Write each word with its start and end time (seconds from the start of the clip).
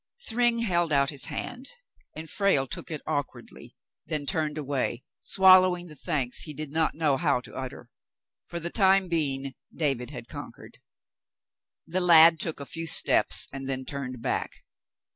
Thryng 0.27 0.63
held 0.63 0.91
out 0.91 1.11
his 1.11 1.25
hand, 1.25 1.69
and 2.15 2.27
Frale 2.27 2.65
took 2.65 2.89
it 2.89 3.03
awk 3.05 3.35
wardly, 3.35 3.75
then 4.07 4.25
turned 4.25 4.57
away, 4.57 5.03
swallowing 5.19 5.85
the 5.85 5.95
thanks 5.95 6.41
he 6.41 6.55
did 6.55 6.71
not 6.71 6.95
know 6.95 7.17
how 7.17 7.39
to 7.41 7.53
utter. 7.53 7.91
For 8.47 8.59
the 8.59 8.71
time 8.71 9.09
being, 9.09 9.53
David 9.71 10.09
had 10.09 10.27
conquered.' 10.27 10.79
The 11.85 12.01
lad 12.01 12.39
took 12.39 12.59
a 12.59 12.65
few 12.65 12.87
steps 12.87 13.47
and 13.53 13.69
then 13.69 13.85
turned 13.85 14.23
back. 14.23 14.65